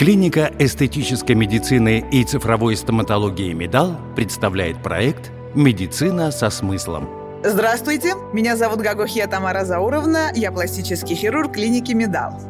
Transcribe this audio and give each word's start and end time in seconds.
Клиника 0.00 0.50
эстетической 0.58 1.32
медицины 1.32 2.02
и 2.10 2.24
цифровой 2.24 2.74
стоматологии 2.74 3.52
«Медал» 3.52 3.98
представляет 4.16 4.82
проект 4.82 5.30
«Медицина 5.54 6.30
со 6.30 6.48
смыслом». 6.48 7.06
Здравствуйте, 7.44 8.14
меня 8.32 8.56
зовут 8.56 8.78
Гагохия 8.80 9.26
Тамара 9.26 9.66
Зауровна, 9.66 10.30
я 10.34 10.52
пластический 10.52 11.14
хирург 11.14 11.52
клиники 11.52 11.92
«Медал». 11.92 12.40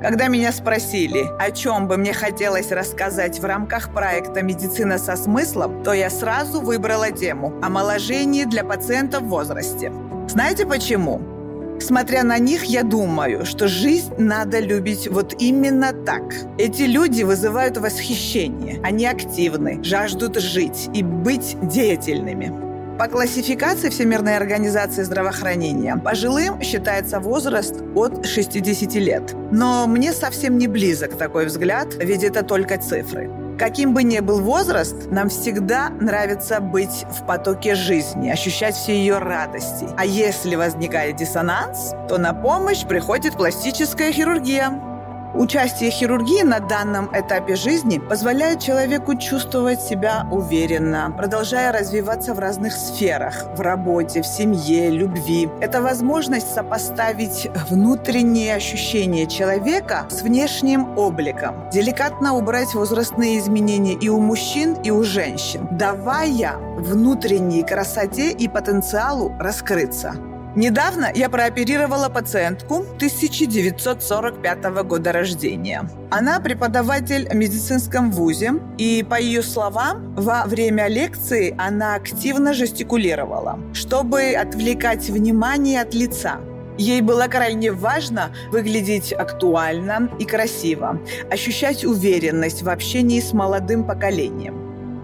Когда 0.00 0.28
меня 0.28 0.52
спросили, 0.52 1.24
о 1.40 1.50
чем 1.50 1.88
бы 1.88 1.96
мне 1.96 2.12
хотелось 2.12 2.70
рассказать 2.70 3.40
в 3.40 3.44
рамках 3.44 3.92
проекта 3.92 4.42
«Медицина 4.42 4.96
со 4.96 5.16
смыслом», 5.16 5.82
то 5.82 5.92
я 5.92 6.10
сразу 6.10 6.60
выбрала 6.60 7.10
тему 7.10 7.52
«Омоложение 7.60 8.46
для 8.46 8.62
пациентов 8.62 9.22
в 9.22 9.30
возрасте». 9.30 9.92
Знаете 10.28 10.64
почему? 10.64 11.39
Смотря 11.80 12.24
на 12.24 12.38
них, 12.38 12.64
я 12.64 12.82
думаю, 12.82 13.46
что 13.46 13.66
жизнь 13.66 14.12
надо 14.18 14.60
любить 14.60 15.08
вот 15.08 15.34
именно 15.40 15.92
так. 15.92 16.22
Эти 16.58 16.82
люди 16.82 17.22
вызывают 17.22 17.78
восхищение. 17.78 18.80
Они 18.84 19.06
активны, 19.06 19.82
жаждут 19.82 20.36
жить 20.36 20.90
и 20.94 21.02
быть 21.02 21.56
деятельными. 21.62 22.70
По 22.98 23.08
классификации 23.08 23.88
Всемирной 23.88 24.36
организации 24.36 25.02
здравоохранения 25.04 25.96
пожилым 25.96 26.60
считается 26.60 27.18
возраст 27.18 27.76
от 27.94 28.26
60 28.26 28.94
лет. 28.96 29.34
Но 29.50 29.86
мне 29.86 30.12
совсем 30.12 30.58
не 30.58 30.68
близок 30.68 31.16
такой 31.16 31.46
взгляд, 31.46 31.94
ведь 31.98 32.22
это 32.22 32.42
только 32.42 32.76
цифры. 32.76 33.30
Каким 33.60 33.92
бы 33.92 34.04
ни 34.04 34.20
был 34.20 34.40
возраст, 34.40 35.10
нам 35.10 35.28
всегда 35.28 35.90
нравится 35.90 36.60
быть 36.60 37.04
в 37.10 37.26
потоке 37.26 37.74
жизни, 37.74 38.30
ощущать 38.30 38.74
все 38.74 38.96
ее 38.96 39.18
радости. 39.18 39.86
А 39.98 40.06
если 40.06 40.56
возникает 40.56 41.16
диссонанс, 41.16 41.92
то 42.08 42.16
на 42.16 42.32
помощь 42.32 42.86
приходит 42.86 43.34
пластическая 43.34 44.12
хирургия. 44.12 44.89
Участие 45.34 45.90
хирургии 45.90 46.42
на 46.42 46.58
данном 46.58 47.08
этапе 47.12 47.54
жизни 47.54 47.98
позволяет 47.98 48.60
человеку 48.60 49.14
чувствовать 49.16 49.80
себя 49.80 50.26
уверенно, 50.30 51.14
продолжая 51.16 51.72
развиваться 51.72 52.34
в 52.34 52.40
разных 52.40 52.72
сферах– 52.72 53.46
в 53.56 53.60
работе, 53.60 54.22
в 54.22 54.26
семье, 54.26 54.90
любви. 54.90 55.48
Это 55.60 55.82
возможность 55.82 56.52
сопоставить 56.52 57.48
внутренние 57.68 58.56
ощущения 58.56 59.26
человека 59.26 60.06
с 60.10 60.22
внешним 60.22 60.98
обликом, 60.98 61.70
деликатно 61.70 62.34
убрать 62.34 62.74
возрастные 62.74 63.38
изменения 63.38 63.94
и 63.94 64.08
у 64.08 64.18
мужчин, 64.18 64.74
и 64.82 64.90
у 64.90 65.04
женщин, 65.04 65.68
давая 65.70 66.56
внутренней 66.76 67.62
красоте 67.62 68.32
и 68.32 68.48
потенциалу 68.48 69.32
раскрыться. 69.38 70.14
Недавно 70.56 71.12
я 71.14 71.30
прооперировала 71.30 72.08
пациентку 72.08 72.78
1945 72.96 74.64
года 74.82 75.12
рождения. 75.12 75.88
Она 76.10 76.40
преподаватель 76.40 77.28
в 77.28 77.34
медицинском 77.34 78.10
вузе, 78.10 78.54
и, 78.76 79.06
по 79.08 79.20
ее 79.20 79.42
словам, 79.42 80.12
во 80.16 80.44
время 80.46 80.88
лекции 80.88 81.54
она 81.56 81.94
активно 81.94 82.52
жестикулировала, 82.52 83.60
чтобы 83.72 84.32
отвлекать 84.32 85.08
внимание 85.08 85.82
от 85.82 85.94
лица. 85.94 86.40
Ей 86.78 87.00
было 87.00 87.28
крайне 87.28 87.70
важно 87.70 88.30
выглядеть 88.50 89.12
актуально 89.12 90.10
и 90.18 90.24
красиво, 90.24 90.98
ощущать 91.30 91.84
уверенность 91.84 92.62
в 92.62 92.68
общении 92.68 93.20
с 93.20 93.32
молодым 93.32 93.84
поколением. 93.84 94.59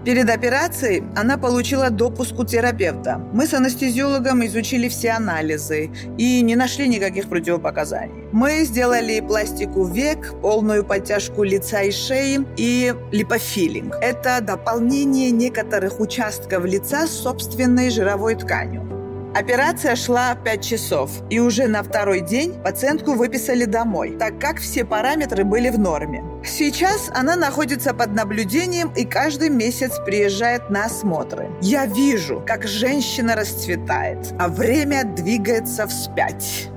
Перед 0.07 0.29
операцией 0.29 1.03
она 1.17 1.37
получила 1.37 1.89
допуск 1.89 2.39
у 2.39 2.45
терапевта. 2.45 3.21
Мы 3.33 3.45
с 3.45 3.53
анестезиологом 3.53 4.45
изучили 4.45 4.87
все 4.87 5.09
анализы 5.09 5.89
и 6.17 6.41
не 6.43 6.55
нашли 6.55 6.87
никаких 6.87 7.27
противопоказаний. 7.27 8.23
Мы 8.31 8.63
сделали 8.63 9.19
пластику 9.19 9.83
век, 9.83 10.33
полную 10.41 10.85
подтяжку 10.85 11.43
лица 11.43 11.81
и 11.81 11.91
шеи 11.91 12.39
и 12.55 12.95
липофилинг. 13.11 13.95
Это 14.01 14.39
дополнение 14.39 15.29
некоторых 15.29 15.99
участков 15.99 16.63
лица 16.63 17.05
с 17.05 17.11
собственной 17.11 17.89
жировой 17.89 18.35
тканью. 18.35 18.96
Операция 19.37 19.95
шла 19.95 20.33
5 20.33 20.63
часов, 20.63 21.11
и 21.29 21.37
уже 21.37 21.67
на 21.67 21.83
второй 21.83 22.21
день 22.21 22.59
пациентку 22.63 23.13
выписали 23.13 23.65
домой, 23.65 24.17
так 24.17 24.39
как 24.39 24.57
все 24.57 24.83
параметры 24.83 25.43
были 25.43 25.69
в 25.69 25.77
норме. 25.77 26.23
Сейчас 26.43 27.11
она 27.13 27.35
находится 27.35 27.93
под 27.93 28.13
наблюдением 28.13 28.91
и 28.95 29.05
каждый 29.05 29.49
месяц 29.49 29.99
приезжает 30.03 30.71
на 30.71 30.85
осмотры. 30.85 31.51
Я 31.61 31.85
вижу, 31.85 32.43
как 32.47 32.67
женщина 32.67 33.35
расцветает, 33.35 34.33
а 34.39 34.47
время 34.47 35.03
двигается 35.03 35.85
вспять. 35.85 36.69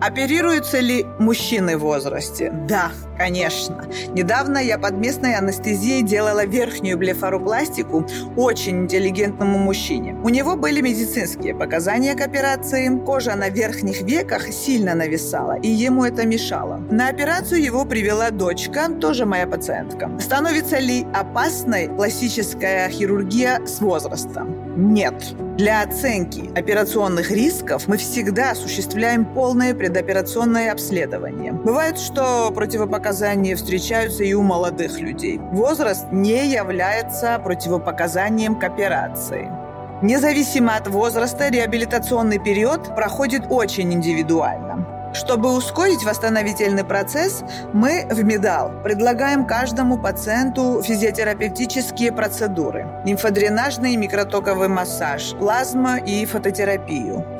Оперируются 0.00 0.80
ли 0.80 1.06
мужчины 1.20 1.78
в 1.78 1.82
возрасте? 1.82 2.50
Да, 2.66 2.90
конечно. 3.16 3.86
Недавно 4.08 4.58
я 4.58 4.78
под 4.78 4.94
местной 4.94 5.34
анестезией 5.34 6.02
делала 6.02 6.44
верхнюю 6.44 6.98
блефаропластику 6.98 8.06
очень 8.36 8.84
интеллигентному 8.84 9.58
мужчине. 9.58 10.16
У 10.22 10.28
него 10.28 10.56
были 10.56 10.80
медицинские 10.80 11.54
показания 11.54 12.14
к 12.14 12.20
операции. 12.20 12.88
Кожа 13.04 13.34
на 13.34 13.48
верхних 13.48 14.02
веках 14.02 14.48
сильно 14.52 14.94
нависала, 14.94 15.58
и 15.58 15.68
ему 15.68 16.04
это 16.04 16.26
мешало. 16.26 16.78
На 16.90 17.08
операцию 17.08 17.62
его 17.62 17.84
привела 17.84 18.30
дочка, 18.30 18.88
тоже 18.88 19.26
моя 19.26 19.46
пациентка. 19.46 20.10
Становится 20.20 20.78
ли 20.78 21.06
опасной 21.14 21.88
пластическая 21.88 22.88
хирургия 22.88 23.64
с 23.66 23.80
возрастом? 23.80 24.66
Нет. 24.76 25.14
Для 25.56 25.82
оценки 25.82 26.50
операционных 26.54 27.30
рисков 27.30 27.88
мы 27.88 27.96
всегда 27.96 28.50
осуществляем 28.50 29.24
полное 29.24 29.74
предоперационное 29.74 30.70
обследование. 30.70 31.52
Бывает, 31.52 31.98
что 31.98 32.50
противопоказания 32.54 33.05
встречаются 33.54 34.24
и 34.24 34.32
у 34.32 34.42
молодых 34.42 34.98
людей. 35.00 35.38
Возраст 35.52 36.06
не 36.12 36.46
является 36.46 37.38
противопоказанием 37.38 38.58
к 38.58 38.64
операции. 38.64 39.50
Независимо 40.02 40.76
от 40.76 40.88
возраста, 40.88 41.48
реабилитационный 41.48 42.38
период 42.38 42.94
проходит 42.94 43.44
очень 43.48 43.92
индивидуально. 43.92 44.86
Чтобы 45.14 45.56
ускорить 45.56 46.04
восстановительный 46.04 46.84
процесс, 46.84 47.42
мы 47.72 48.06
в 48.10 48.22
Медал 48.22 48.70
предлагаем 48.82 49.46
каждому 49.46 49.96
пациенту 49.96 50.82
физиотерапевтические 50.82 52.12
процедуры. 52.12 52.86
Лимфодренажный 53.06 53.96
микротоковый 53.96 54.68
массаж, 54.68 55.32
плазма 55.38 55.96
и 55.96 56.26
фототерапию. 56.26 57.35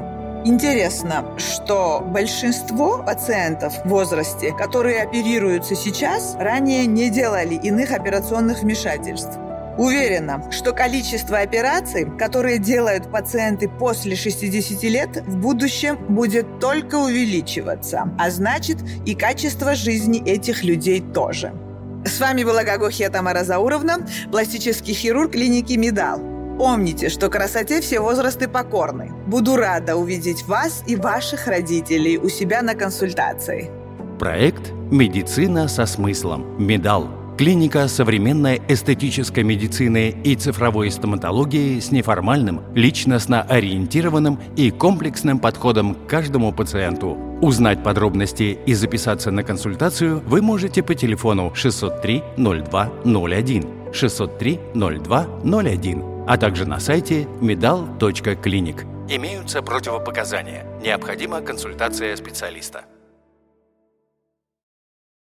Интересно, 0.47 1.25
что 1.39 2.01
большинство 2.07 3.03
пациентов 3.03 3.85
в 3.85 3.89
возрасте, 3.89 4.55
которые 4.57 5.03
оперируются 5.03 5.75
сейчас, 5.75 6.37
ранее 6.39 6.87
не 6.87 7.11
делали 7.11 7.57
иных 7.57 7.91
операционных 7.91 8.63
вмешательств. 8.63 9.37
Уверена, 9.77 10.49
что 10.53 10.73
количество 10.73 11.39
операций, 11.39 12.09
которые 12.17 12.59
делают 12.59 13.11
пациенты 13.11 13.69
после 13.69 14.15
60 14.15 14.85
лет, 14.85 15.17
в 15.27 15.37
будущем 15.37 15.97
будет 16.09 16.61
только 16.61 16.95
увеличиваться, 16.95 18.09
а 18.17 18.31
значит 18.31 18.77
и 19.05 19.17
качество 19.17 19.75
жизни 19.75 20.23
этих 20.25 20.63
людей 20.63 21.01
тоже. 21.01 21.53
С 22.05 22.21
вами 22.21 22.45
была 22.45 22.63
Гагохия 22.63 23.11
Тамара 23.11 23.43
Зауровна, 23.43 24.07
пластический 24.31 24.95
хирург 24.95 25.33
клиники 25.33 25.73
«Медал». 25.73 26.36
Помните, 26.59 27.11
что 27.11 27.29
красоте 27.29 27.81
все 27.81 28.01
возрасты 28.01 28.49
покорны. 28.49 29.13
Буду 29.27 29.57
рада 29.57 29.97
увидеть 29.97 30.45
вас 30.47 30.83
и 30.87 30.97
ваших 30.97 31.47
родителей 31.47 32.17
у 32.17 32.29
себя 32.29 32.63
на 32.63 32.75
консультации. 32.75 33.71
Проект 34.19 34.73
«Медицина 34.91 35.69
со 35.69 35.85
смыслом. 35.85 36.57
Медал» 36.59 37.09
Клиника 37.37 37.87
современной 37.87 38.63
эстетической 38.67 39.45
медицины 39.45 40.09
и 40.25 40.35
цифровой 40.37 40.91
стоматологии 40.91 41.79
с 41.81 41.91
неформальным, 41.91 42.63
личностно 42.75 43.43
ориентированным 43.43 44.41
и 44.57 44.71
комплексным 44.71 45.39
подходом 45.39 45.95
к 45.95 46.07
каждому 46.07 46.51
пациенту. 46.53 47.19
Узнать 47.43 47.83
подробности 47.83 48.59
и 48.65 48.73
записаться 48.73 49.31
на 49.31 49.43
консультацию 49.43 50.23
вы 50.27 50.41
можете 50.41 50.83
по 50.83 50.95
телефону 50.95 51.53
603 51.55 52.23
02 52.39 52.93
01 53.05 53.76
603 53.93 54.61
02 54.75 55.27
01, 55.45 56.05
а 56.27 56.37
также 56.37 56.67
на 56.67 56.81
сайте 56.81 57.23
medal.clinic. 57.41 58.85
Имеются 59.09 59.63
противопоказания. 59.63 60.67
Необходима 60.83 61.41
консультация 61.41 62.17
специалиста. 62.17 62.85